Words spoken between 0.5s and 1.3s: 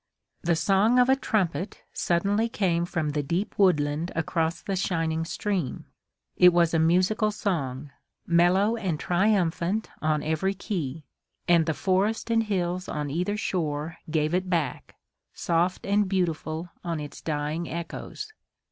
song of a